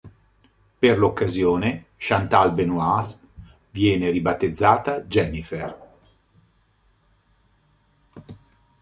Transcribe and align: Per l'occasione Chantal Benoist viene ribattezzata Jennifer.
Per 0.79 0.97
l'occasione 0.97 1.89
Chantal 1.95 2.55
Benoist 2.55 3.19
viene 3.69 4.09
ribattezzata 4.09 5.01
Jennifer. 5.03 5.89